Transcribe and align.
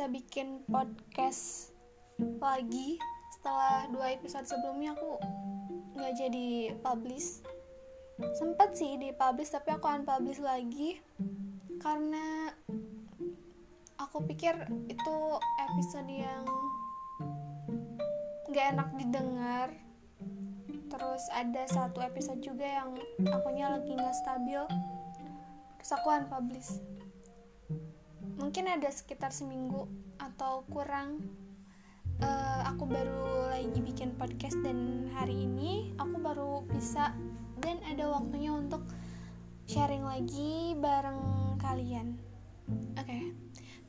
bisa 0.00 0.16
bikin 0.16 0.64
podcast 0.64 1.76
lagi. 2.40 2.96
Setelah 3.36 3.84
dua 3.92 4.16
episode 4.16 4.48
sebelumnya 4.48 4.96
aku 4.96 5.20
nggak 5.92 6.16
jadi 6.16 6.72
publish. 6.80 7.44
Sempat 8.32 8.80
sih 8.80 8.96
di 8.96 9.12
publish 9.12 9.52
tapi 9.52 9.76
aku 9.76 9.84
unpublish 9.92 10.40
lagi. 10.40 10.96
Karena 11.84 12.48
aku 14.00 14.24
pikir 14.24 14.72
itu 14.88 15.16
episode 15.68 16.08
yang 16.08 16.48
nggak 18.48 18.66
enak 18.72 18.88
didengar. 18.96 19.68
Terus 20.64 21.28
ada 21.28 21.68
satu 21.68 22.00
episode 22.00 22.40
juga 22.40 22.64
yang 22.64 22.96
akunya 23.36 23.68
lagi 23.68 23.92
nggak 23.92 24.16
stabil. 24.24 24.64
Terus 25.76 25.92
aku 25.92 26.08
unpublish 26.08 26.99
mungkin 28.40 28.72
ada 28.72 28.88
sekitar 28.88 29.36
seminggu 29.36 29.84
atau 30.16 30.64
kurang 30.72 31.20
uh, 32.24 32.64
aku 32.72 32.88
baru 32.88 33.52
lagi 33.52 33.84
bikin 33.84 34.16
podcast 34.16 34.56
dan 34.64 35.12
hari 35.12 35.44
ini 35.44 35.92
aku 36.00 36.16
baru 36.16 36.64
bisa 36.72 37.12
dan 37.60 37.76
ada 37.84 38.08
waktunya 38.08 38.48
untuk 38.48 38.80
sharing 39.68 40.08
lagi 40.08 40.72
bareng 40.80 41.20
kalian. 41.60 42.16
Oke 42.96 43.04
okay. 43.04 43.24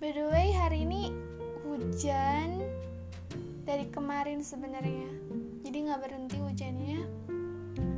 by 0.03 0.11
the 0.11 0.27
way 0.27 0.52
hari 0.52 0.83
ini 0.83 1.15
hujan 1.63 2.59
dari 3.63 3.88
kemarin 3.88 4.43
sebenarnya. 4.43 5.07
Jadi 5.63 5.77
nggak 5.88 6.02
berhenti 6.03 6.38
hujannya. 6.43 6.99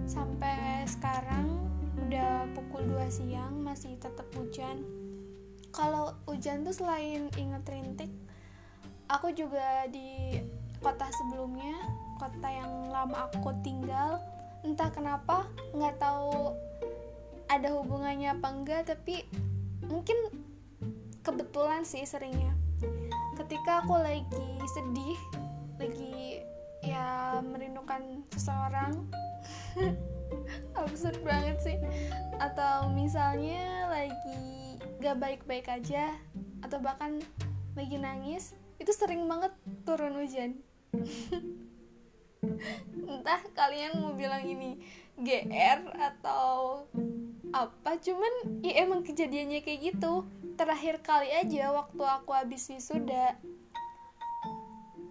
Sampai 0.06 0.86
sekarang 0.86 1.66
udah 1.98 2.46
pukul 2.54 2.86
2 2.94 3.10
siang 3.10 3.66
masih 3.66 3.98
tetap 3.98 4.30
hujan 4.38 5.03
kalau 5.74 6.14
hujan 6.30 6.64
tuh 6.64 6.72
selain 6.72 7.28
inget 7.36 7.66
rintik 7.68 8.12
aku 9.10 9.34
juga 9.34 9.90
di 9.90 10.40
kota 10.80 11.10
sebelumnya 11.12 11.76
kota 12.22 12.48
yang 12.48 12.94
lama 12.94 13.28
aku 13.28 13.52
tinggal 13.66 14.22
entah 14.64 14.88
kenapa 14.94 15.50
nggak 15.76 16.00
tahu 16.00 16.56
ada 17.52 17.70
hubungannya 17.76 18.32
apa 18.32 18.48
enggak 18.50 18.88
tapi 18.88 19.28
mungkin 19.86 20.16
kebetulan 21.24 21.88
sih 21.88 22.04
seringnya. 22.04 22.52
Ketika 23.40 23.86
aku 23.86 23.96
lagi 23.98 24.50
sedih 24.76 25.20
lagi 25.80 26.44
ya 26.84 27.40
merindukan 27.42 28.26
seseorang 28.36 29.08
absurd 30.80 31.18
banget 31.24 31.58
sih. 31.64 31.78
Atau 32.42 32.92
misalnya 32.92 33.88
lagi 33.88 34.73
gak 35.04 35.20
baik-baik 35.20 35.68
aja 35.68 36.16
atau 36.64 36.80
bahkan 36.80 37.20
lagi 37.76 38.00
nangis 38.00 38.56
itu 38.80 38.88
sering 38.96 39.28
banget 39.28 39.52
turun 39.84 40.16
hujan. 40.16 40.64
Entah 43.12 43.44
kalian 43.52 44.00
mau 44.00 44.16
bilang 44.16 44.48
ini 44.48 44.80
GR 45.20 45.92
atau 45.92 46.88
apa 47.52 48.00
cuman 48.00 48.64
ya 48.64 48.88
emang 48.88 49.04
kejadiannya 49.04 49.60
kayak 49.60 49.92
gitu. 49.92 50.24
Terakhir 50.56 51.04
kali 51.04 51.36
aja 51.36 51.76
waktu 51.76 52.00
aku 52.00 52.32
habis 52.32 52.72
wisuda. 52.72 53.36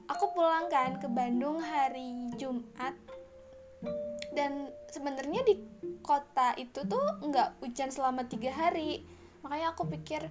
Aku 0.09 0.33
pulang 0.33 0.73
kan 0.73 0.97
ke 0.97 1.09
Bandung 1.13 1.61
hari 1.61 2.33
Jumat. 2.41 2.97
Dan 4.33 4.73
sebenarnya 4.89 5.45
di 5.45 5.61
kota 6.01 6.57
itu 6.57 6.81
tuh 6.89 7.05
nggak 7.21 7.61
hujan 7.61 7.93
selama 7.93 8.25
tiga 8.25 8.49
hari 8.49 9.05
makanya 9.43 9.75
aku 9.75 9.85
pikir 9.91 10.31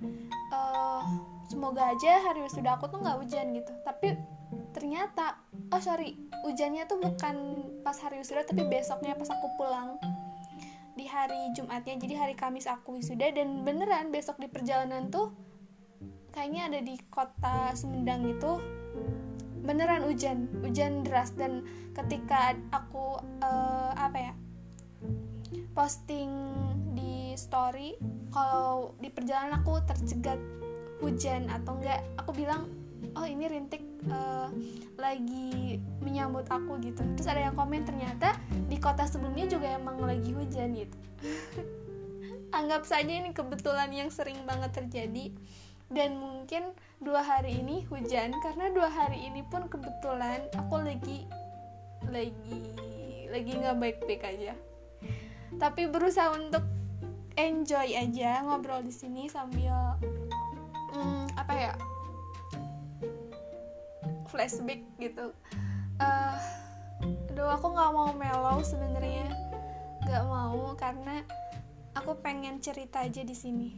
uh, 0.56 1.03
semoga 1.52 1.91
aja 1.91 2.24
hari 2.31 2.44
wisuda 2.47 2.80
aku 2.80 2.88
tuh 2.88 3.00
nggak 3.03 3.18
hujan 3.19 3.52
gitu. 3.56 3.72
Tapi 3.84 4.16
ternyata 4.75 5.40
oh 5.72 5.80
sorry 5.84 6.16
hujannya 6.47 6.88
tuh 6.88 7.00
bukan 7.00 7.36
pas 7.84 7.96
hari 8.00 8.19
wisuda 8.24 8.47
tapi 8.47 8.63
besoknya 8.68 9.16
pas 9.16 9.28
aku 9.31 9.47
pulang 9.59 10.00
di 10.96 11.08
hari 11.08 11.52
Jumatnya. 11.56 11.96
Jadi 12.00 12.13
hari 12.16 12.36
Kamis 12.36 12.68
aku 12.68 13.00
wisuda 13.00 13.31
dan 13.31 13.63
beneran 13.63 14.12
besok 14.12 14.40
di 14.40 14.47
perjalanan 14.47 15.12
tuh 15.12 15.31
kayaknya 16.31 16.72
ada 16.72 16.80
di 16.80 16.96
kota 17.12 17.75
Sumedang 17.75 18.24
itu 18.28 18.59
beneran 19.63 20.03
hujan 20.07 20.47
hujan 20.63 21.03
deras. 21.03 21.36
Dan 21.36 21.63
ketika 21.96 22.56
aku 22.72 23.19
uh, 23.44 23.91
apa 23.96 24.31
ya 24.31 24.34
posting 25.72 26.31
story 27.36 27.96
kalau 28.31 28.96
di 29.00 29.12
perjalanan 29.12 29.59
aku 29.59 29.80
tercegat 29.86 30.40
hujan 31.02 31.50
atau 31.50 31.75
enggak 31.81 32.00
aku 32.16 32.31
bilang 32.38 32.69
oh 33.18 33.25
ini 33.28 33.50
rintik 33.50 33.84
uh, 34.08 34.47
lagi 34.96 35.81
menyambut 36.00 36.47
aku 36.47 36.78
gitu. 36.86 37.02
Terus 37.18 37.28
ada 37.28 37.52
yang 37.52 37.56
komen 37.58 37.84
ternyata 37.84 38.38
di 38.69 38.78
kota 38.78 39.03
sebelumnya 39.09 39.50
juga 39.50 39.75
emang 39.75 40.00
lagi 40.00 40.31
hujan 40.31 40.78
gitu. 40.78 40.97
Anggap 42.58 42.84
saja 42.84 43.09
ini 43.09 43.31
kebetulan 43.31 43.90
yang 43.92 44.09
sering 44.12 44.38
banget 44.46 44.72
terjadi. 44.75 45.34
Dan 45.92 46.24
mungkin 46.24 46.72
dua 47.03 47.19
hari 47.19 47.59
ini 47.59 47.84
hujan 47.92 48.31
karena 48.40 48.72
dua 48.72 48.88
hari 48.88 49.28
ini 49.28 49.44
pun 49.52 49.68
kebetulan 49.68 50.48
aku 50.56 50.80
lagi 50.80 51.28
lagi 52.08 52.63
lagi 53.28 53.52
nggak 53.59 53.75
baik-baik 53.75 54.24
aja. 54.24 54.56
Tapi 55.59 55.92
berusaha 55.92 56.31
untuk 56.31 56.63
enjoy 57.36 57.88
aja 57.96 58.44
ngobrol 58.44 58.84
di 58.84 58.94
sini 58.94 59.28
sambil 59.31 59.96
hmm, 60.96 61.25
apa 61.36 61.53
ya 61.53 61.74
flashback 64.31 64.84
gitu 65.00 65.36
uh, 66.00 66.38
aduh 67.31 67.52
aku 67.56 67.68
nggak 67.72 67.92
mau 67.92 68.12
mellow 68.16 68.59
sebenarnya 68.64 69.28
nggak 70.08 70.24
mau 70.28 70.72
karena 70.80 71.24
aku 71.96 72.16
pengen 72.24 72.59
cerita 72.64 73.03
aja 73.03 73.22
di 73.24 73.36
sini 73.36 73.69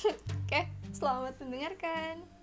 oke 0.08 0.48
okay? 0.48 0.64
Selamat 0.90 1.38
mendengarkan. 1.38 2.39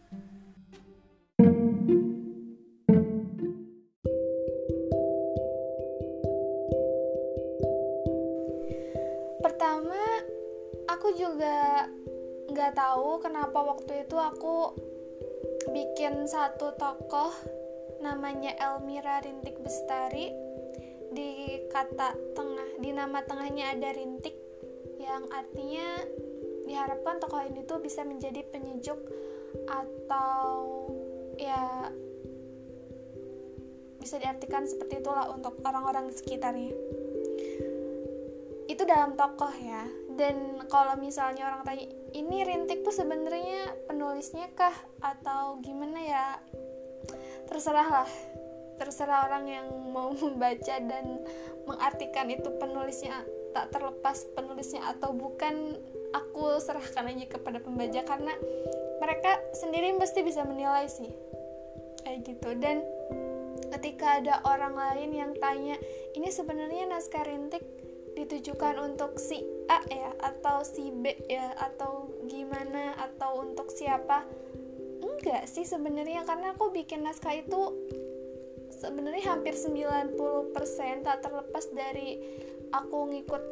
Kenapa 13.22 13.59
waktu 13.61 14.05
itu 14.05 14.17
aku 14.17 14.73
bikin 15.72 16.25
satu 16.25 16.73
tokoh 16.78 17.33
namanya 18.00 18.53
Elmira 18.57 19.22
Rintik 19.22 19.57
Bestari. 19.61 20.31
Di 21.07 21.63
kata 21.72 22.13
tengah 22.35 22.69
di 22.83 22.91
nama 22.91 23.23
tengahnya 23.23 23.73
ada 23.73 23.95
rintik 23.95 24.35
yang 25.00 25.23
artinya 25.31 26.03
diharapkan 26.67 27.23
tokoh 27.23 27.41
ini 27.47 27.63
tuh 27.63 27.79
bisa 27.79 28.03
menjadi 28.03 28.44
penyejuk 28.51 29.00
atau 29.72 30.83
ya 31.39 31.88
bisa 34.03 34.19
diartikan 34.19 34.67
seperti 34.67 35.00
itulah 35.00 35.31
untuk 35.31 35.57
orang-orang 35.63 36.11
sekitarnya. 36.11 36.75
Itu 38.67 38.83
dalam 38.83 39.16
tokoh 39.16 39.53
ya 39.63 39.88
dan 40.17 40.66
kalau 40.66 40.97
misalnya 40.97 41.53
orang 41.53 41.61
tanya 41.63 41.85
ini 42.17 42.41
rintik 42.41 42.81
tuh 42.81 42.91
sebenarnya 42.91 43.69
penulisnya 43.85 44.50
kah? 44.57 44.73
Atau 45.05 45.61
gimana 45.61 46.01
ya? 46.01 46.25
Terserah 47.45 48.01
lah. 48.01 48.09
Terserah 48.81 49.29
orang 49.29 49.45
yang 49.45 49.67
mau 49.94 50.09
membaca 50.25 50.75
dan 50.81 51.22
mengartikan 51.69 52.27
itu 52.33 52.50
penulisnya 52.57 53.24
tak 53.53 53.74
terlepas 53.74 54.27
penulisnya 54.38 54.86
atau 54.86 55.13
bukan 55.13 55.77
aku 56.13 56.62
serahkan 56.62 57.09
aja 57.09 57.25
kepada 57.25 57.57
pembaca 57.57 58.01
karena 58.06 58.33
mereka 59.01 59.38
sendiri 59.53 59.94
pasti 60.01 60.25
bisa 60.25 60.42
menilai 60.44 60.89
sih. 60.89 61.13
Kayak 62.01 62.19
gitu. 62.25 62.50
Dan 62.57 62.81
ketika 63.69 64.21
ada 64.21 64.42
orang 64.45 64.74
lain 64.74 65.09
yang 65.13 65.31
tanya 65.38 65.77
ini 66.18 66.30
sebenarnya 66.33 66.89
naskah 66.89 67.25
rintik 67.25 67.62
ditujukan 68.18 68.81
untuk 68.81 69.21
si 69.21 69.56
A 69.68 69.80
ya 69.92 70.12
atau 70.24 70.64
si 70.64 70.90
B 70.92 71.12
ya 71.28 71.52
atau 71.60 72.12
gimana 72.28 72.96
atau 72.96 73.44
untuk 73.44 73.68
siapa? 73.72 74.24
Enggak 75.04 75.46
sih 75.48 75.68
sebenarnya 75.68 76.24
karena 76.24 76.56
aku 76.56 76.72
bikin 76.72 77.04
naskah 77.04 77.36
itu 77.36 77.75
sebenarnya 78.78 79.34
hampir 79.34 79.58
90% 79.58 80.14
tak 81.04 81.19
terlepas 81.25 81.66
dari 81.74 82.22
aku 82.72 83.10
ngikut 83.10 83.44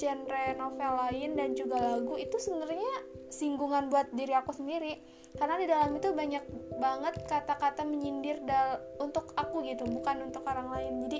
genre 0.00 0.44
novel 0.56 0.92
lain 0.96 1.36
dan 1.36 1.52
juga 1.52 1.76
lagu 1.76 2.16
itu 2.16 2.40
sebenarnya 2.40 3.20
singgungan 3.28 3.92
buat 3.92 4.08
diri 4.16 4.32
aku 4.32 4.56
sendiri. 4.56 4.96
Karena 5.36 5.60
di 5.60 5.66
dalam 5.68 5.94
itu 5.94 6.10
banyak 6.10 6.44
banget 6.80 7.14
kata-kata 7.28 7.86
menyindir 7.86 8.42
dal 8.42 8.80
untuk 8.98 9.30
aku 9.36 9.62
gitu 9.62 9.86
bukan 9.86 10.32
untuk 10.32 10.42
orang 10.48 10.72
lain. 10.72 10.94
Jadi 11.06 11.18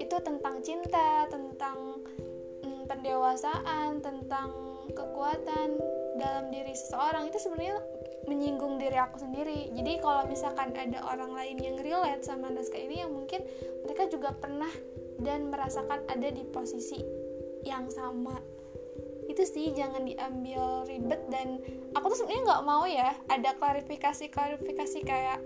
itu 0.00 0.16
tentang 0.24 0.64
cinta 0.64 1.28
tentang 1.28 2.00
pendewasaan 2.92 4.04
tentang 4.04 4.52
kekuatan 4.92 5.80
dalam 6.20 6.52
diri 6.52 6.76
seseorang 6.76 7.32
itu 7.32 7.40
sebenarnya 7.40 7.80
menyinggung 8.28 8.76
diri 8.76 9.00
aku 9.00 9.16
sendiri. 9.16 9.72
Jadi 9.72 9.98
kalau 10.04 10.28
misalkan 10.28 10.76
ada 10.76 11.00
orang 11.08 11.32
lain 11.32 11.56
yang 11.56 11.76
relate 11.80 12.20
sama 12.20 12.52
naskah 12.52 12.76
ini 12.76 13.00
yang 13.00 13.10
mungkin 13.16 13.40
mereka 13.88 14.12
juga 14.12 14.36
pernah 14.36 14.70
dan 15.24 15.48
merasakan 15.48 16.04
ada 16.12 16.28
di 16.28 16.44
posisi 16.44 17.00
yang 17.64 17.88
sama. 17.88 18.36
Itu 19.24 19.48
sih 19.48 19.72
jangan 19.72 20.04
diambil 20.04 20.84
ribet. 20.84 21.24
Dan 21.32 21.64
aku 21.96 22.12
tuh 22.12 22.22
sebenarnya 22.22 22.44
nggak 22.44 22.64
mau 22.68 22.84
ya 22.84 23.16
ada 23.32 23.56
klarifikasi 23.56 24.28
klarifikasi 24.28 24.98
kayak 25.00 25.40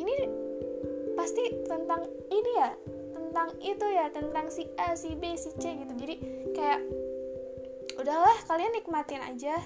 ini 0.00 0.14
pasti 1.12 1.44
tentang 1.68 2.08
ini 2.32 2.50
ya 2.56 2.72
tentang 3.32 3.56
itu 3.64 3.86
ya 3.88 4.12
tentang 4.12 4.52
si 4.52 4.68
A 4.76 4.92
si 4.92 5.16
B 5.16 5.32
si 5.40 5.56
C 5.56 5.72
gitu. 5.72 5.92
Jadi 5.96 6.20
kayak 6.52 6.84
udahlah 7.96 8.36
kalian 8.44 8.76
nikmatin 8.76 9.24
aja 9.24 9.56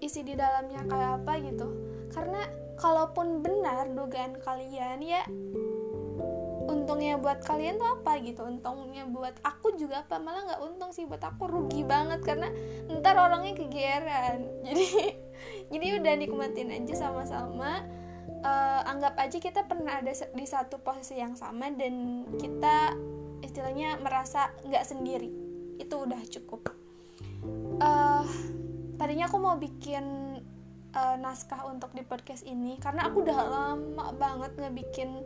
isi 0.00 0.24
di 0.24 0.32
dalamnya 0.32 0.88
kayak 0.88 1.20
apa 1.20 1.32
gitu. 1.44 1.68
Karena 2.16 2.48
kalaupun 2.80 3.44
benar 3.44 3.92
dugaan 3.92 4.40
kalian 4.40 5.04
ya 5.04 5.28
untungnya 6.64 7.20
buat 7.20 7.44
kalian 7.44 7.76
tuh 7.76 8.00
apa 8.00 8.24
gitu? 8.24 8.40
Untungnya 8.40 9.04
buat 9.04 9.36
aku 9.44 9.76
juga 9.76 10.00
apa? 10.00 10.16
Malah 10.16 10.56
nggak 10.56 10.60
untung 10.64 10.88
sih 10.96 11.04
buat 11.04 11.20
aku 11.20 11.44
rugi 11.44 11.84
banget 11.84 12.24
karena 12.24 12.48
ntar 12.88 13.20
orangnya 13.20 13.52
kegeran 13.52 14.48
jadi 14.66 15.12
jadi 15.68 15.86
udah 16.00 16.14
nikmatin 16.16 16.72
aja 16.72 17.04
sama-sama 17.04 17.84
uh, 18.44 18.80
anggap 18.88 19.14
aja 19.20 19.38
kita 19.38 19.64
pernah 19.68 20.00
ada 20.00 20.12
di 20.12 20.46
satu 20.46 20.80
posisi 20.80 21.18
yang 21.20 21.36
sama 21.36 21.68
dan 21.74 22.24
kita 22.36 22.94
istilahnya 23.44 24.00
merasa 24.00 24.52
nggak 24.64 24.84
sendiri. 24.84 25.30
Itu 25.80 26.04
udah 26.04 26.20
cukup. 26.28 26.72
Uh, 27.80 28.24
tadinya 29.00 29.28
aku 29.28 29.40
mau 29.40 29.56
bikin 29.56 30.36
uh, 30.92 31.16
naskah 31.16 31.64
untuk 31.68 31.96
di 31.96 32.04
podcast 32.04 32.44
ini 32.44 32.76
karena 32.76 33.08
aku 33.08 33.24
udah 33.24 33.38
lama 33.40 34.06
banget 34.16 34.52
ngebikin 34.60 35.24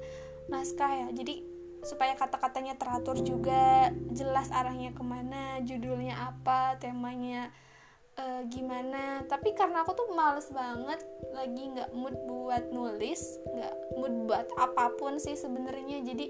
naskah 0.49 1.07
ya. 1.07 1.09
Jadi 1.11 1.55
supaya 1.85 2.17
kata-katanya 2.17 2.81
teratur 2.81 3.21
juga 3.21 3.93
jelas 4.17 4.49
arahnya 4.49 4.97
ke 4.97 5.05
mana 5.05 5.61
judulnya 5.61 6.33
apa 6.33 6.81
temanya 6.81 7.53
uh, 8.19 8.43
gimana? 8.51 9.23
Tapi 9.27 9.55
karena 9.55 9.83
aku 9.83 9.93
tuh 9.97 10.09
males 10.15 10.49
banget 10.51 11.01
lagi 11.35 11.63
nggak 11.75 11.91
mood 11.95 12.15
buat 12.27 12.71
nulis 12.71 13.43
nggak 13.43 13.75
mood 13.99 14.15
buat 14.31 14.47
apa 14.59 14.95
pun 14.99 15.19
sih 15.19 15.35
sebenarnya. 15.35 16.03
Jadi 16.03 16.27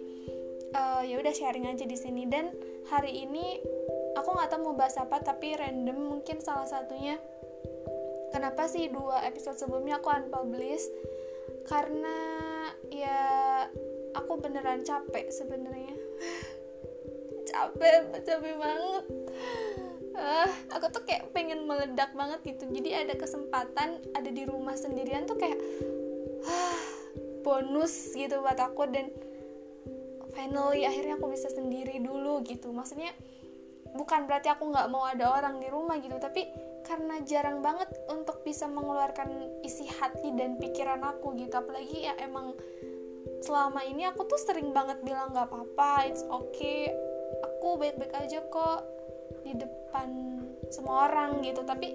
uh, 0.72 1.02
ya 1.04 1.20
udah 1.20 1.34
sharing 1.34 1.68
aja 1.68 1.84
di 1.84 1.96
sini. 1.96 2.24
Dan 2.28 2.52
hari 2.88 3.24
ini 3.28 3.60
aku 4.16 4.28
nggak 4.32 4.50
tahu 4.52 4.72
mau 4.72 4.76
bahas 4.76 4.96
apa 4.96 5.20
tapi 5.20 5.56
random 5.56 5.98
mungkin 5.98 6.40
salah 6.40 6.68
satunya 6.68 7.18
kenapa 8.32 8.66
sih 8.66 8.90
dua 8.90 9.22
episode 9.28 9.58
sebelumnya 9.58 10.00
aku 10.00 10.10
unpublish? 10.10 10.86
Karena 11.64 12.16
ya 12.92 13.20
aku 14.16 14.40
beneran 14.40 14.84
capek 14.84 15.32
sebenarnya. 15.32 15.96
Capek 17.54 18.24
capek 18.24 18.56
banget 18.56 19.23
uh, 20.14 20.50
aku 20.74 20.86
tuh 20.90 21.02
kayak 21.06 21.30
pengen 21.34 21.66
meledak 21.66 22.14
banget 22.14 22.40
gitu. 22.46 22.70
Jadi 22.70 22.90
ada 22.94 23.14
kesempatan 23.18 24.02
ada 24.14 24.30
di 24.30 24.42
rumah 24.46 24.74
sendirian 24.78 25.26
tuh 25.26 25.38
kayak 25.38 25.58
uh, 26.46 26.82
bonus 27.42 28.14
gitu 28.14 28.40
buat 28.40 28.58
aku. 28.58 28.88
Dan 28.90 29.10
finally 30.34 30.86
akhirnya 30.86 31.18
aku 31.18 31.30
bisa 31.34 31.50
sendiri 31.50 31.98
dulu 32.00 32.42
gitu. 32.46 32.70
Maksudnya 32.70 33.12
bukan 33.94 34.26
berarti 34.26 34.50
aku 34.50 34.70
nggak 34.70 34.90
mau 34.90 35.06
ada 35.06 35.30
orang 35.30 35.58
di 35.58 35.68
rumah 35.70 35.98
gitu. 35.98 36.16
Tapi 36.18 36.46
karena 36.84 37.18
jarang 37.24 37.64
banget 37.64 37.88
untuk 38.12 38.44
bisa 38.44 38.68
mengeluarkan 38.68 39.62
isi 39.64 39.88
hati 39.88 40.30
dan 40.36 40.56
pikiran 40.60 41.02
aku 41.02 41.34
gitu. 41.38 41.54
Apalagi 41.58 42.06
ya 42.06 42.14
emang 42.22 42.54
selama 43.44 43.84
ini 43.84 44.08
aku 44.08 44.24
tuh 44.24 44.40
sering 44.40 44.72
banget 44.72 45.00
bilang 45.04 45.32
nggak 45.32 45.48
apa-apa 45.50 46.08
it's 46.08 46.24
okay. 46.30 46.92
Aku 47.44 47.76
baik-baik 47.76 48.14
aja 48.14 48.40
kok 48.46 48.93
di 49.44 49.52
depan 49.54 50.08
semua 50.72 51.08
orang 51.12 51.44
gitu. 51.44 51.62
Tapi 51.62 51.94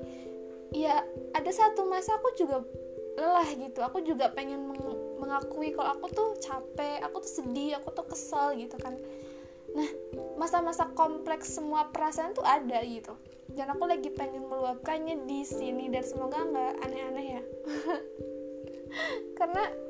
ya 0.72 1.02
ada 1.34 1.52
satu 1.52 1.90
masa 1.90 2.16
aku 2.22 2.32
juga 2.38 2.64
lelah 3.18 3.50
gitu. 3.58 3.84
Aku 3.84 4.06
juga 4.06 4.32
pengen 4.32 4.70
meng 4.70 4.82
mengakui 5.20 5.76
kalau 5.76 6.00
aku 6.00 6.08
tuh 6.16 6.30
capek 6.40 7.04
aku 7.04 7.20
tuh 7.20 7.32
sedih 7.44 7.76
aku 7.82 7.92
tuh 7.92 8.08
kesel 8.08 8.56
gitu 8.56 8.80
kan. 8.80 8.96
Nah 9.76 9.90
masa-masa 10.40 10.88
kompleks 10.96 11.52
semua 11.52 11.92
perasaan 11.92 12.38
tuh 12.38 12.46
ada 12.46 12.80
gitu. 12.86 13.14
Dan 13.50 13.74
aku 13.74 13.90
lagi 13.90 14.14
pengen 14.14 14.46
meluapkannya 14.46 15.26
di 15.26 15.42
sini. 15.44 15.90
Dan 15.90 16.06
semoga 16.06 16.40
nggak 16.40 16.74
aneh-aneh 16.86 17.28
ya. 17.36 17.42
Karena 19.38 19.90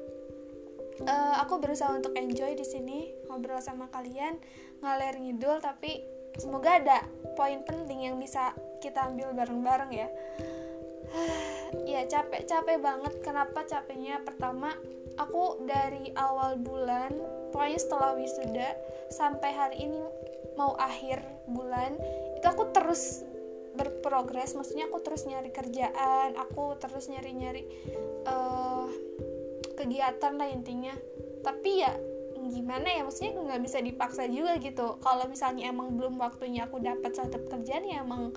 uh, 1.05 1.35
aku 1.43 1.61
berusaha 1.61 1.91
untuk 1.95 2.15
enjoy 2.17 2.57
di 2.57 2.65
sini 2.65 3.13
ngobrol 3.29 3.61
sama 3.63 3.87
kalian 3.93 4.35
ngalir 4.83 5.15
ngidul 5.19 5.61
tapi 5.63 6.03
semoga 6.37 6.77
ada 6.77 6.99
poin 7.33 7.63
penting 7.63 8.11
yang 8.11 8.15
bisa 8.19 8.53
kita 8.83 9.07
ambil 9.07 9.31
bareng-bareng 9.35 9.91
ya. 9.95 10.09
Ya 11.85 12.01
capek 12.09 12.49
capek 12.49 12.81
banget. 12.81 13.13
Kenapa 13.21 13.61
capeknya? 13.65 14.21
Pertama 14.25 14.73
aku 15.21 15.61
dari 15.69 16.09
awal 16.17 16.57
bulan 16.57 17.13
pokoknya 17.53 17.77
setelah 17.77 18.17
wisuda 18.17 18.73
sampai 19.13 19.53
hari 19.53 19.77
ini 19.85 20.01
mau 20.57 20.73
akhir 20.77 21.21
bulan 21.45 21.93
itu 22.37 22.45
aku 22.45 22.73
terus 22.73 23.21
berprogres. 23.77 24.57
Maksudnya 24.57 24.89
aku 24.89 24.97
terus 25.05 25.29
nyari 25.29 25.53
kerjaan 25.53 26.33
aku 26.37 26.73
terus 26.81 27.05
nyari 27.09 27.31
nyari 27.37 27.63
uh, 28.25 28.89
kegiatan 29.77 30.33
lah 30.41 30.49
intinya. 30.49 30.93
Tapi 31.45 31.69
ya 31.85 31.93
gimana 32.49 32.89
ya 32.89 33.01
maksudnya 33.05 33.37
nggak 33.37 33.61
bisa 33.63 33.77
dipaksa 33.79 34.25
juga 34.27 34.57
gitu. 34.59 34.97
Kalau 34.99 35.25
misalnya 35.29 35.69
emang 35.69 35.95
belum 35.95 36.19
waktunya 36.19 36.65
aku 36.65 36.81
dapat 36.81 37.15
satu 37.15 37.39
pekerjaan 37.47 37.85
ya 37.85 38.01
emang 38.01 38.33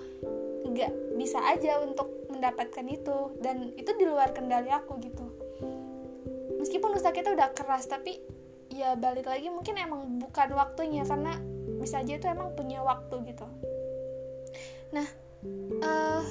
nggak 0.62 0.92
bisa 1.18 1.40
aja 1.42 1.82
untuk 1.82 2.08
mendapatkan 2.30 2.86
itu. 2.86 3.34
Dan 3.40 3.72
itu 3.74 3.90
di 3.96 4.04
luar 4.06 4.30
kendali 4.30 4.70
aku 4.70 5.00
gitu. 5.02 5.26
Meskipun 6.60 6.94
usaha 6.94 7.10
kita 7.10 7.34
udah 7.34 7.50
keras 7.56 7.90
tapi 7.90 8.22
ya 8.72 8.96
balik 8.96 9.28
lagi 9.28 9.52
mungkin 9.52 9.76
emang 9.76 10.22
bukan 10.22 10.54
waktunya 10.56 11.04
karena 11.04 11.36
bisa 11.76 12.00
aja 12.00 12.16
itu 12.16 12.26
emang 12.30 12.54
punya 12.54 12.80
waktu 12.80 13.18
gitu. 13.26 13.44
Nah 14.94 15.08
uh, 15.82 16.24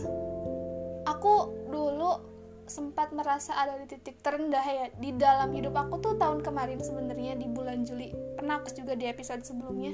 aku 1.05 1.33
dulu 1.67 2.30
sempat 2.71 3.11
merasa 3.11 3.51
ada 3.59 3.75
di 3.75 3.91
titik 3.91 4.23
terendah 4.23 4.63
ya. 4.63 4.87
Di 4.95 5.11
dalam 5.19 5.51
hidup 5.51 5.75
aku 5.75 5.99
tuh 5.99 6.13
tahun 6.15 6.39
kemarin 6.39 6.79
sebenarnya 6.79 7.35
di 7.35 7.51
bulan 7.51 7.83
Juli 7.83 8.15
pernah 8.39 8.63
aku 8.63 8.71
juga 8.71 8.95
di 8.95 9.11
episode 9.11 9.43
sebelumnya 9.43 9.91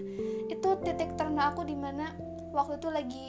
itu 0.47 0.69
titik 0.85 1.17
terendah 1.17 1.57
aku 1.57 1.65
di 1.65 1.73
mana 1.73 2.13
waktu 2.53 2.77
itu 2.77 2.89
lagi 2.93 3.25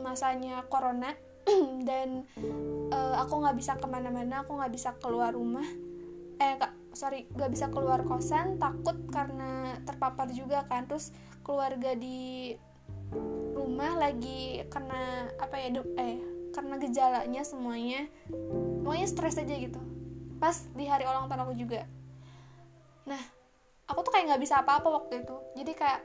masanya 0.00 0.64
corona 0.72 1.12
dan 1.88 2.24
uh, 2.90 3.14
aku 3.20 3.44
nggak 3.44 3.56
bisa 3.60 3.76
ke 3.76 3.86
mana-mana 3.86 4.42
aku 4.42 4.56
nggak 4.56 4.72
bisa 4.72 4.96
keluar 4.96 5.36
rumah. 5.36 5.68
Eh 6.40 6.56
kak 6.56 6.72
sorry 6.96 7.28
nggak 7.36 7.52
bisa 7.52 7.68
keluar 7.68 8.00
kosan 8.08 8.56
takut 8.56 8.96
karena 9.12 9.76
terpapar 9.84 10.32
juga 10.32 10.64
kan. 10.64 10.88
Terus 10.88 11.12
keluarga 11.44 11.92
di 11.92 12.56
rumah 13.54 13.94
lagi 14.00 14.64
kena 14.66 15.30
apa 15.38 15.56
ya 15.60 15.68
eh 16.00 16.18
karena 16.56 16.80
gejalanya 16.80 17.42
semuanya 17.44 18.08
pokoknya 18.86 19.10
stres 19.10 19.34
aja 19.42 19.50
gitu. 19.50 19.82
Pas 20.38 20.54
di 20.78 20.86
hari 20.86 21.02
ulang 21.02 21.26
tahun 21.26 21.42
aku 21.42 21.58
juga. 21.58 21.82
Nah 23.10 23.18
aku 23.90 24.06
tuh 24.06 24.14
kayak 24.14 24.30
nggak 24.30 24.42
bisa 24.46 24.62
apa-apa 24.62 24.86
waktu 25.02 25.26
itu. 25.26 25.36
Jadi 25.58 25.72
kayak 25.74 26.00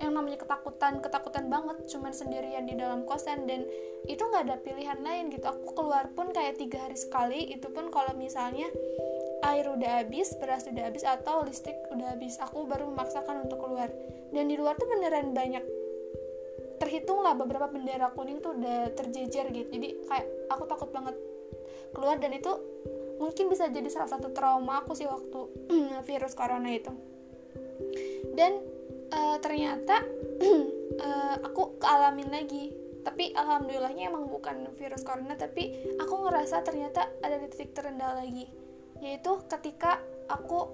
yang 0.00 0.14
namanya 0.16 0.38
ketakutan 0.40 1.02
ketakutan 1.02 1.52
banget 1.52 1.90
cuman 1.90 2.14
sendirian 2.14 2.64
di 2.64 2.72
dalam 2.78 3.04
kosan 3.04 3.44
dan 3.44 3.66
itu 4.06 4.22
nggak 4.22 4.46
ada 4.46 4.56
pilihan 4.62 5.02
lain 5.02 5.34
gitu. 5.34 5.42
Aku 5.42 5.74
keluar 5.74 6.06
pun 6.14 6.30
kayak 6.30 6.62
tiga 6.62 6.86
hari 6.86 6.94
sekali 6.94 7.50
itu 7.50 7.66
pun 7.66 7.90
kalau 7.90 8.14
misalnya 8.14 8.70
air 9.50 9.66
udah 9.66 10.06
habis 10.06 10.30
beras 10.38 10.70
udah 10.70 10.86
habis 10.86 11.02
atau 11.02 11.42
listrik 11.42 11.76
udah 11.90 12.14
habis 12.14 12.38
aku 12.38 12.62
baru 12.70 12.86
memaksakan 12.94 13.50
untuk 13.50 13.58
keluar. 13.58 13.90
Dan 14.30 14.46
di 14.46 14.54
luar 14.54 14.78
tuh 14.78 14.86
beneran 14.86 15.34
banyak 15.34 15.66
terhitung 16.78 17.20
lah 17.26 17.34
beberapa 17.36 17.66
bendera 17.68 18.08
kuning 18.14 18.38
tuh 18.38 18.54
udah 18.54 18.94
terjejer 18.94 19.50
gitu. 19.50 19.68
Jadi 19.68 19.88
kayak 20.06 20.26
aku 20.48 20.64
takut 20.70 20.94
banget 20.94 21.18
keluar 21.94 22.16
dan 22.18 22.34
itu 22.34 22.52
mungkin 23.20 23.52
bisa 23.52 23.68
jadi 23.68 23.86
salah 23.92 24.08
satu 24.08 24.32
trauma 24.32 24.80
aku 24.80 24.96
sih 24.96 25.04
waktu 25.04 25.40
virus 26.08 26.32
corona 26.32 26.72
itu. 26.72 26.92
Dan 28.32 28.60
uh, 29.12 29.36
ternyata 29.38 30.00
uh, 31.00 31.36
aku 31.46 31.76
kealamin 31.76 32.32
lagi. 32.32 32.72
Tapi 33.00 33.32
alhamdulillahnya 33.32 34.12
emang 34.12 34.28
bukan 34.28 34.68
virus 34.76 35.00
corona 35.00 35.32
tapi 35.32 35.72
aku 35.96 36.28
ngerasa 36.28 36.60
ternyata 36.60 37.08
ada 37.24 37.40
di 37.40 37.48
titik 37.48 37.72
terendah 37.76 38.16
lagi. 38.16 38.48
Yaitu 39.00 39.40
ketika 39.48 40.00
aku 40.28 40.68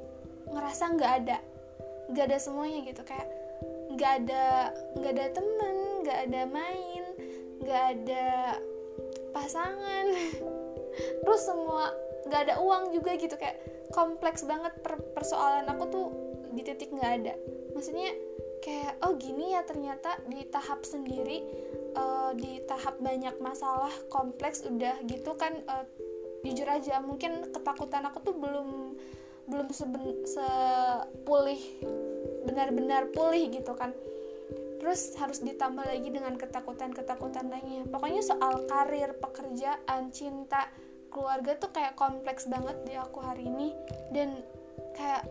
ngerasa 0.50 0.94
nggak 0.94 1.12
ada 1.22 1.38
nggak 2.10 2.24
ada 2.30 2.38
semuanya 2.38 2.82
gitu. 2.86 3.02
Kayak 3.02 3.30
nggak 3.96 4.12
ada 4.22 4.44
nggak 4.98 5.12
ada 5.14 5.26
temen 5.32 5.76
nggak 6.04 6.18
ada 6.28 6.42
main 6.50 7.04
nggak 7.64 7.84
ada 7.96 8.26
pasangan 9.32 10.06
terus 10.96 11.42
semua 11.44 11.92
nggak 12.26 12.40
ada 12.50 12.54
uang 12.58 12.90
juga 12.90 13.14
gitu 13.14 13.38
kayak 13.38 13.60
kompleks 13.94 14.42
banget 14.42 14.74
per 14.82 14.98
persoalan 15.14 15.66
aku 15.70 15.84
tuh 15.88 16.06
di 16.52 16.62
titik 16.64 16.90
nggak 16.90 17.12
ada. 17.22 17.34
Maksudnya 17.76 18.10
kayak 18.64 18.98
oh 19.06 19.14
gini 19.14 19.54
ya 19.54 19.62
ternyata 19.62 20.18
di 20.26 20.42
tahap 20.50 20.82
sendiri 20.82 21.44
uh, 21.94 22.34
di 22.34 22.58
tahap 22.66 22.98
banyak 22.98 23.38
masalah 23.38 23.92
kompleks 24.10 24.66
udah 24.66 24.98
gitu 25.06 25.38
kan 25.38 25.54
uh, 25.70 25.86
jujur 26.42 26.66
aja 26.66 26.98
mungkin 26.98 27.46
ketakutan 27.54 28.06
aku 28.10 28.26
tuh 28.26 28.34
belum 28.34 28.98
belum 29.46 29.70
sepulih 30.26 31.62
benar-benar 32.50 33.14
pulih 33.14 33.46
gitu 33.54 33.78
kan 33.78 33.94
terus 34.78 35.16
harus 35.16 35.40
ditambah 35.40 35.84
lagi 35.84 36.08
dengan 36.12 36.36
ketakutan-ketakutan 36.36 37.48
lainnya. 37.48 37.88
Pokoknya 37.88 38.22
soal 38.22 38.64
karir 38.68 39.16
pekerjaan 39.18 40.12
cinta 40.12 40.68
keluarga 41.10 41.56
tuh 41.56 41.72
kayak 41.72 41.96
kompleks 41.96 42.44
banget 42.46 42.76
di 42.84 42.94
aku 42.94 43.18
hari 43.24 43.48
ini. 43.48 43.72
Dan 44.12 44.40
kayak 44.94 45.24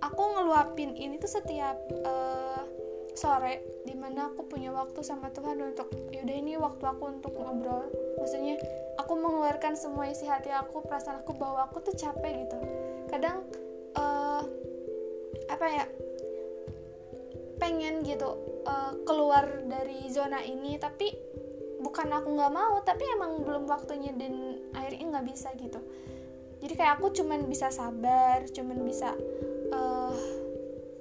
aku 0.00 0.22
ngeluapin 0.36 0.96
ini 0.96 1.20
tuh 1.20 1.30
setiap 1.30 1.76
uh, 2.02 2.64
sore 3.12 3.84
di 3.84 3.92
mana 3.92 4.32
aku 4.32 4.48
punya 4.48 4.72
waktu 4.72 5.04
sama 5.04 5.28
Tuhan 5.30 5.60
untuk 5.60 5.92
yaudah 6.10 6.36
ini 6.36 6.56
waktu 6.56 6.84
aku 6.84 7.04
untuk 7.12 7.32
ngobrol. 7.36 7.92
Maksudnya 8.18 8.56
aku 8.96 9.12
mengeluarkan 9.16 9.76
semua 9.76 10.08
isi 10.08 10.24
hati 10.24 10.48
aku 10.48 10.80
perasaan 10.84 11.20
aku 11.20 11.36
bahwa 11.36 11.68
aku 11.68 11.84
tuh 11.84 11.94
capek 11.94 12.48
gitu. 12.48 12.58
Kadang 13.12 13.44
uh, 13.96 14.42
apa 15.48 15.66
ya 15.68 15.84
pengen 17.60 18.02
gitu 18.02 18.51
uh, 18.66 18.92
keluar 19.06 19.66
dari 19.66 20.06
zona 20.10 20.42
ini 20.42 20.78
tapi 20.78 21.10
bukan 21.82 22.08
aku 22.14 22.28
nggak 22.38 22.52
mau 22.54 22.78
tapi 22.86 23.02
emang 23.18 23.42
belum 23.42 23.66
waktunya 23.66 24.14
dan 24.14 24.62
akhirnya 24.72 25.18
nggak 25.18 25.26
bisa 25.28 25.50
gitu. 25.58 25.82
Jadi 26.62 26.78
kayak 26.78 27.02
aku 27.02 27.10
cuman 27.10 27.50
bisa 27.50 27.74
sabar 27.74 28.46
cuman 28.54 28.86
bisa 28.86 29.18
uh, 29.74 30.14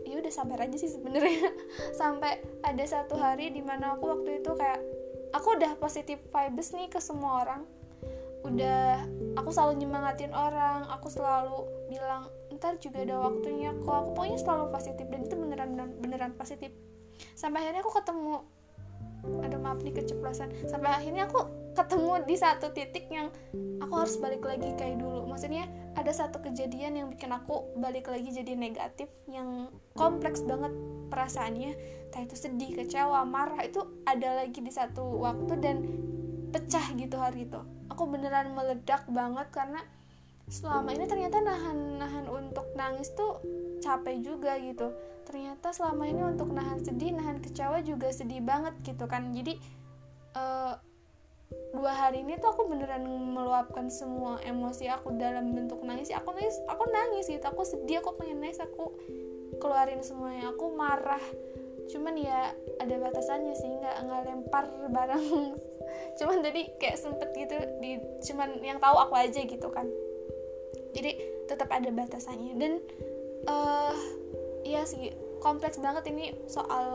ya 0.10 0.18
udah 0.18 0.34
sabar 0.34 0.66
aja 0.66 0.76
sih 0.76 0.90
sebenarnya. 0.90 1.54
Sampai 2.02 2.42
ada 2.66 2.84
satu 2.84 3.16
hari 3.16 3.54
di 3.54 3.62
mana 3.62 3.94
aku 3.94 4.10
waktu 4.10 4.42
itu 4.42 4.52
kayak 4.58 4.82
aku 5.38 5.62
udah 5.62 5.78
positif 5.78 6.18
vibes 6.34 6.74
nih 6.74 6.90
ke 6.90 6.98
semua 6.98 7.46
orang. 7.46 7.62
Udah 8.42 9.06
aku 9.38 9.54
selalu 9.54 9.86
nyemangatin 9.86 10.34
orang 10.34 10.90
aku 10.90 11.14
selalu 11.14 11.70
bilang 11.94 12.26
ntar 12.58 12.82
juga 12.82 13.06
ada 13.06 13.22
waktunya 13.22 13.70
kok. 13.86 13.94
Aku 13.94 14.10
pokoknya 14.18 14.42
selalu 14.42 14.66
positif 14.74 15.06
dan 15.14 15.22
itu 15.30 15.36
beneran 15.38 15.70
beneran, 15.78 15.92
beneran 16.02 16.34
positif 16.34 16.74
sampai 17.34 17.66
akhirnya 17.66 17.82
aku 17.86 17.94
ketemu 18.00 18.36
ada 19.46 19.58
maaf 19.62 19.80
nih 19.86 19.94
keceplosan. 19.94 20.50
Sampai 20.66 20.90
akhirnya 20.98 21.30
aku 21.30 21.46
ketemu 21.78 22.26
di 22.26 22.36
satu 22.36 22.74
titik 22.74 23.08
yang 23.08 23.30
aku 23.80 23.94
harus 23.94 24.18
balik 24.18 24.42
lagi 24.42 24.74
kayak 24.76 24.98
dulu. 24.98 25.30
Maksudnya 25.30 25.70
ada 25.94 26.10
satu 26.10 26.42
kejadian 26.42 26.98
yang 26.98 27.08
bikin 27.14 27.30
aku 27.30 27.70
balik 27.78 28.10
lagi 28.10 28.34
jadi 28.34 28.58
negatif 28.58 29.08
yang 29.30 29.70
kompleks 29.94 30.42
banget 30.44 30.74
perasaannya. 31.14 31.72
Entah 32.10 32.22
itu 32.26 32.36
sedih 32.36 32.72
kecewa 32.76 33.24
marah 33.24 33.62
itu 33.64 33.86
ada 34.10 34.42
lagi 34.42 34.60
di 34.60 34.72
satu 34.74 35.22
waktu 35.22 35.54
dan 35.62 35.78
pecah 36.52 36.92
gitu 36.98 37.16
hari 37.16 37.48
itu. 37.48 37.62
Aku 37.94 38.10
beneran 38.10 38.52
meledak 38.58 39.08
banget 39.08 39.48
karena 39.54 39.80
selama 40.52 40.92
ini 40.92 41.08
ternyata 41.08 41.40
nahan-nahan 41.40 42.28
untuk 42.28 42.68
nangis 42.76 43.08
tuh 43.16 43.40
capek 43.82 44.22
juga 44.22 44.56
gitu. 44.62 44.94
Ternyata 45.26 45.74
selama 45.74 46.08
ini 46.08 46.22
untuk 46.24 46.54
nahan 46.54 46.80
sedih 46.82 47.18
nahan 47.18 47.42
kecewa 47.42 47.82
juga 47.82 48.14
sedih 48.14 48.40
banget 48.46 48.78
gitu 48.86 49.10
kan. 49.10 49.34
Jadi 49.34 49.58
uh, 50.38 50.78
dua 51.76 51.92
hari 51.92 52.24
ini 52.24 52.40
tuh 52.40 52.56
aku 52.56 52.72
beneran 52.72 53.04
meluapkan 53.08 53.92
semua 53.92 54.40
emosi 54.46 54.88
aku 54.88 55.18
dalam 55.18 55.52
bentuk 55.52 55.82
nangis. 55.84 56.14
Aku 56.14 56.32
nangis 56.32 56.58
aku 56.70 56.84
nangis 56.94 57.26
gitu. 57.28 57.44
Aku 57.44 57.66
sedih 57.66 58.00
aku 58.00 58.16
pengen 58.22 58.40
nangis 58.46 58.62
aku 58.62 58.96
keluarin 59.60 60.06
semuanya. 60.06 60.54
Aku 60.54 60.72
marah. 60.78 61.22
Cuman 61.92 62.16
ya 62.16 62.56
ada 62.80 62.96
batasannya 63.02 63.56
sih. 63.58 63.68
Nggak 63.68 63.96
nggak 64.08 64.22
lempar 64.30 64.66
barang 64.92 65.26
cuman 66.20 66.40
tadi 66.40 66.72
kayak 66.80 67.00
sempet 67.00 67.30
gitu 67.36 67.56
di 67.84 68.00
cuman 68.24 68.64
yang 68.64 68.80
tahu 68.80 68.96
aku 68.96 69.16
aja 69.16 69.42
gitu 69.44 69.68
kan. 69.72 69.88
Jadi 70.92 71.12
tetap 71.48 71.68
ada 71.72 71.88
batasannya. 71.92 72.56
Dan 72.56 72.80
uh, 73.48 73.96
iya 74.66 74.86
sih 74.86 75.14
kompleks 75.42 75.82
banget 75.82 76.10
ini 76.14 76.34
soal 76.46 76.86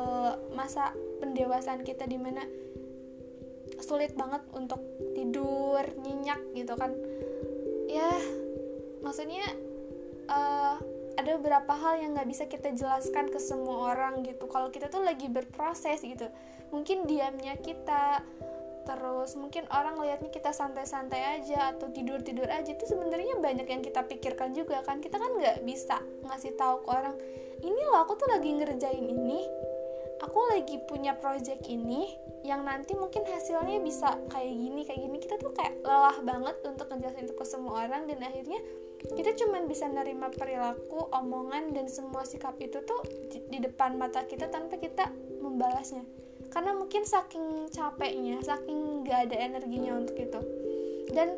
masa 0.54 0.94
pendewasaan 1.18 1.82
kita 1.82 2.06
di 2.06 2.18
mana 2.20 2.46
sulit 3.82 4.14
banget 4.14 4.42
untuk 4.54 4.78
tidur 5.14 5.82
nyenyak 6.02 6.40
gitu 6.54 6.74
kan. 6.78 6.94
Ya 7.90 8.10
maksudnya 9.02 9.46
uh, 10.30 10.78
ada 11.16 11.30
beberapa 11.40 11.72
hal 11.72 12.04
yang 12.04 12.12
nggak 12.14 12.28
bisa 12.28 12.44
kita 12.46 12.70
jelaskan 12.76 13.30
ke 13.32 13.38
semua 13.42 13.94
orang 13.94 14.22
gitu. 14.22 14.46
Kalau 14.46 14.70
kita 14.70 14.86
tuh 14.92 15.02
lagi 15.02 15.26
berproses 15.26 16.02
gitu 16.02 16.28
mungkin 16.74 17.06
diamnya 17.06 17.54
kita 17.62 18.22
terus. 18.86 19.34
Mungkin 19.34 19.66
orang 19.74 19.98
lihatnya 19.98 20.30
kita 20.30 20.54
santai-santai 20.54 21.42
aja 21.42 21.74
atau 21.74 21.90
tidur-tidur 21.90 22.46
aja. 22.46 22.70
Itu 22.70 22.86
sebenarnya 22.86 23.42
banyak 23.42 23.66
yang 23.66 23.82
kita 23.82 24.06
pikirkan 24.06 24.54
juga 24.54 24.80
kan. 24.86 25.02
Kita 25.02 25.18
kan 25.18 25.34
nggak 25.36 25.66
bisa 25.66 25.98
ngasih 26.24 26.54
tahu 26.54 26.86
ke 26.86 26.88
orang 26.94 27.16
ini 27.66 27.82
loh 27.88 28.04
aku 28.06 28.14
tuh 28.14 28.28
lagi 28.30 28.54
ngerjain 28.54 29.04
ini. 29.04 29.42
Aku 30.24 30.38
lagi 30.48 30.80
punya 30.88 31.12
project 31.12 31.68
ini 31.68 32.08
yang 32.40 32.64
nanti 32.64 32.96
mungkin 32.96 33.26
hasilnya 33.26 33.84
bisa 33.84 34.16
kayak 34.32 34.54
gini 34.54 34.80
kayak 34.86 35.00
gini. 35.02 35.16
Kita 35.20 35.36
tuh 35.36 35.52
kayak 35.52 35.82
lelah 35.84 36.16
banget 36.24 36.56
untuk 36.64 36.88
ngejelasin 36.88 37.28
itu 37.28 37.34
ke 37.36 37.44
semua 37.44 37.84
orang 37.84 38.08
dan 38.08 38.24
akhirnya 38.24 38.62
kita 38.96 39.36
cuman 39.36 39.68
bisa 39.68 39.86
nerima 39.92 40.32
perilaku 40.32 41.12
omongan 41.12 41.76
dan 41.76 41.86
semua 41.86 42.24
sikap 42.24 42.56
itu 42.58 42.80
tuh 42.80 43.00
di, 43.28 43.44
di 43.52 43.58
depan 43.60 44.00
mata 44.00 44.24
kita 44.24 44.48
tanpa 44.48 44.80
kita 44.80 45.12
membalasnya 45.44 46.02
karena 46.56 46.72
mungkin 46.72 47.04
saking 47.04 47.68
capeknya 47.68 48.40
saking 48.40 49.04
gak 49.04 49.28
ada 49.28 49.36
energinya 49.36 49.92
untuk 50.00 50.16
itu. 50.16 50.40
Dan 51.12 51.36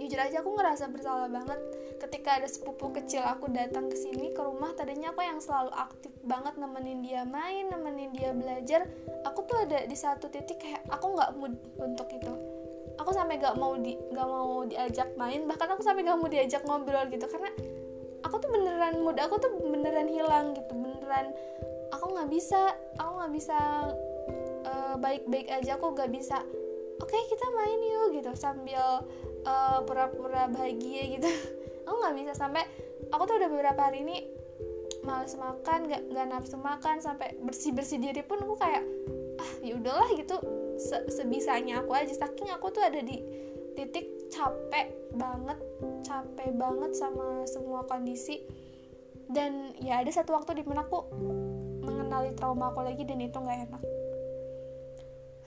jujur 0.00 0.16
aja 0.16 0.40
aku 0.40 0.56
ngerasa 0.56 0.88
bersalah 0.88 1.28
banget 1.28 1.60
ketika 2.00 2.40
ada 2.40 2.48
sepupu 2.48 2.88
kecil 2.96 3.20
aku 3.20 3.52
datang 3.52 3.92
ke 3.92 3.96
sini 4.00 4.32
ke 4.32 4.40
rumah. 4.40 4.72
Tadinya 4.72 5.12
aku 5.12 5.20
yang 5.20 5.44
selalu 5.44 5.76
aktif 5.76 6.08
banget 6.24 6.56
nemenin 6.56 7.04
dia 7.04 7.28
main 7.28 7.68
nemenin 7.68 8.16
dia 8.16 8.32
belajar. 8.32 8.88
Aku 9.28 9.44
tuh 9.44 9.60
ada 9.68 9.84
di 9.84 9.92
satu 9.92 10.32
titik 10.32 10.56
kayak 10.56 10.88
aku 10.88 11.12
nggak 11.12 11.30
mood 11.36 11.60
untuk 11.76 12.08
itu. 12.08 12.32
Aku 12.96 13.12
sampai 13.12 13.36
gak 13.36 13.60
mau 13.60 13.76
di 13.76 13.92
gak 14.16 14.24
mau 14.24 14.64
diajak 14.64 15.12
main. 15.20 15.44
Bahkan 15.44 15.68
aku 15.76 15.84
sampai 15.84 16.00
gak 16.00 16.16
mau 16.16 16.32
diajak 16.32 16.64
ngobrol 16.64 17.12
gitu. 17.12 17.28
Karena 17.28 17.52
aku 18.24 18.40
tuh 18.40 18.48
beneran 18.48 19.04
mood 19.04 19.20
aku 19.20 19.36
tuh 19.36 19.52
beneran 19.68 20.08
hilang 20.08 20.56
gitu 20.56 20.72
beneran 20.72 21.28
aku 21.92 22.04
nggak 22.16 22.30
bisa 22.32 22.72
aku 22.96 23.12
nggak 23.20 23.32
bisa 23.36 23.58
baik-baik 25.04 25.52
aja 25.52 25.76
aku 25.76 25.92
nggak 25.92 26.08
bisa 26.08 26.40
oke 26.96 27.12
okay, 27.12 27.22
kita 27.28 27.46
main 27.52 27.80
yuk 27.84 28.16
gitu 28.16 28.32
sambil 28.32 29.04
pura 29.44 30.08
pura-pura 30.08 30.48
bahagia 30.48 31.20
gitu. 31.20 31.28
Aku 31.84 32.00
nggak 32.00 32.16
bisa 32.16 32.32
sampai 32.32 32.64
aku 33.12 33.28
tuh 33.28 33.36
udah 33.36 33.50
beberapa 33.52 33.92
hari 33.92 34.00
ini 34.00 34.24
males 35.04 35.36
makan 35.36 35.84
gak, 35.84 36.00
gak 36.08 36.26
nafsu 36.32 36.56
makan 36.56 36.96
sampai 36.96 37.36
bersih 37.44 37.76
bersih 37.76 38.00
diri 38.00 38.24
pun 38.24 38.40
aku 38.40 38.56
kayak 38.56 38.80
ah 39.36 39.52
ya 39.60 39.76
udahlah 39.76 40.08
gitu. 40.16 40.40
Se 40.80 41.04
sebisanya 41.12 41.84
aku 41.84 41.92
aja 41.92 42.16
saking 42.16 42.48
aku 42.56 42.72
tuh 42.72 42.80
ada 42.80 43.04
di 43.04 43.20
titik 43.76 44.32
capek 44.32 44.96
banget 45.12 45.60
capek 46.08 46.56
banget 46.56 46.96
sama 46.96 47.44
semua 47.44 47.84
kondisi. 47.84 48.40
Dan 49.28 49.76
ya 49.76 50.00
ada 50.00 50.08
satu 50.08 50.32
waktu 50.32 50.56
di 50.56 50.64
mana 50.64 50.88
aku 50.88 51.04
mengenali 51.84 52.32
trauma 52.32 52.72
aku 52.72 52.80
lagi 52.80 53.04
dan 53.04 53.20
itu 53.20 53.36
nggak 53.36 53.60
enak 53.68 53.82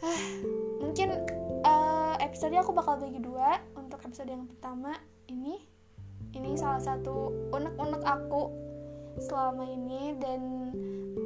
ah, 0.04 0.22
mungkin 0.82 1.10
uh, 1.64 2.16
episode 2.22 2.54
aku 2.58 2.74
bakal 2.74 3.00
bagi 3.00 3.22
dua 3.22 3.62
untuk 3.78 4.02
episode 4.06 4.30
yang 4.30 4.46
pertama 4.46 4.98
ini. 5.30 5.62
Ini 6.36 6.60
salah 6.60 6.84
satu 6.84 7.34
unek-unek 7.56 8.04
aku 8.04 8.52
selama 9.18 9.66
ini 9.66 10.14
dan 10.22 10.42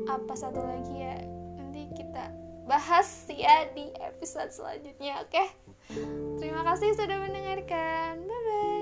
apa 0.08 0.34
satu 0.38 0.63
lagi 0.63 0.96
ya 0.96 1.20
nanti 1.60 1.92
kita 1.92 2.32
bahas 2.63 3.28
ya 3.28 3.68
di 3.75 3.92
episode 4.00 4.54
selanjutnya 4.54 5.25
oke? 5.25 5.34
Okay? 5.34 5.48
terima 6.40 6.63
kasih 6.63 6.96
sudah 6.96 7.18
mendengarkan. 7.20 8.24
Bye 8.24 8.42
bye 8.48 8.81